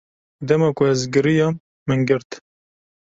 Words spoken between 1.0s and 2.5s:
giriyam min girt.